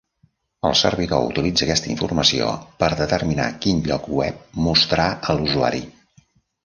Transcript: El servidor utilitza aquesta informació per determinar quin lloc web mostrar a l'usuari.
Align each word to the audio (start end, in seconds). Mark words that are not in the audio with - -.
El 0.67 0.71
servidor 0.79 1.25
utilitza 1.27 1.65
aquesta 1.67 1.91
informació 1.95 2.49
per 2.81 2.89
determinar 3.03 3.47
quin 3.67 3.85
lloc 3.91 4.09
web 4.21 4.41
mostrar 4.69 5.07
a 5.11 5.37
l'usuari. 5.41 5.85